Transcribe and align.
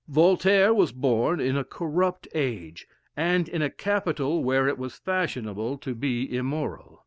Voltaire 0.07 0.73
was 0.73 0.91
born 0.91 1.39
in 1.39 1.55
a 1.55 1.63
corrupt 1.63 2.27
age, 2.33 2.87
and 3.15 3.47
in 3.47 3.61
a 3.61 3.69
capital 3.69 4.43
where 4.43 4.67
it 4.67 4.79
was 4.79 4.95
fashionable 4.95 5.77
to 5.77 5.93
be 5.93 6.35
immoral. 6.35 6.99